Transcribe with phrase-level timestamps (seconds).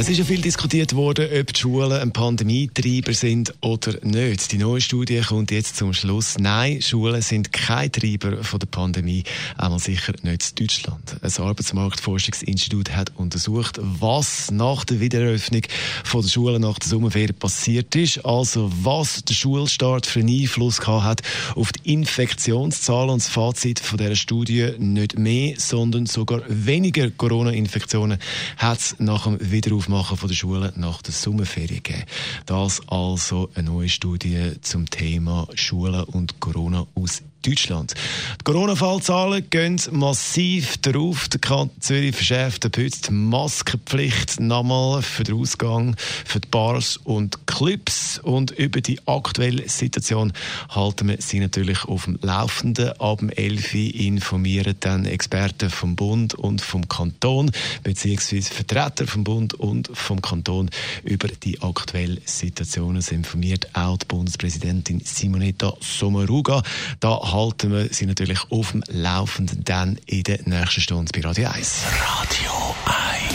[0.00, 4.52] es ist ja viel diskutiert worden, ob die Schulen ein Pandemietreiber sind oder nicht.
[4.52, 6.38] Die neue Studie kommt jetzt zum Schluss.
[6.38, 9.24] Nein, Schulen sind kein Treiber von der Pandemie,
[9.56, 11.16] einmal sicher nicht in Deutschland.
[11.20, 15.62] Ein Arbeitsmarktforschungsinstitut hat untersucht, was nach der Wiedereröffnung
[16.04, 20.78] von der Schulen nach der Sommerferien passiert ist, also was der Schulstart für einen Einfluss
[20.86, 21.22] hat
[21.56, 28.18] auf die Infektionszahlen und das Fazit von dieser Studie nicht mehr, sondern sogar weniger Corona-Infektionen
[28.58, 32.04] hat es nach dem Wiederaufbau Aufmachen von der Schulen nach der Sommerferien geben.
[32.44, 37.94] Das also eine neue Studie zum Thema Schulen und Corona aus Deutschland.
[38.40, 41.28] Die Corona-Fallzahlen gehen massiv darauf.
[41.28, 48.18] Der Kanton Zürich verschärft die Maskenpflicht nochmal für den Ausgang, für die Bars und Clubs.
[48.18, 50.32] Und über die aktuelle Situation
[50.68, 52.92] halten wir Sie natürlich auf dem Laufenden.
[53.00, 57.50] Ab dem 11 Uhr informieren dann Experten vom Bund und vom Kanton,
[57.82, 60.70] beziehungsweise Vertreter vom Bund und vom Kanton
[61.04, 62.96] über die aktuelle Situation.
[62.96, 66.62] Es informiert auch die Bundespräsidentin Simonetta Sommaruga.
[67.00, 71.48] Da halten wir Sie natürlich auf dem Laufenden dann in der nächsten Stunde bei Radio
[71.48, 71.82] 1.
[72.00, 72.74] Radio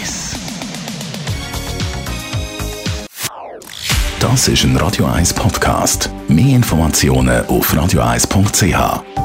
[0.02, 0.35] 1
[4.19, 6.09] Das ist ein Radio 1 Podcast.
[6.28, 9.22] Mehr Informationen auf radio1.ch.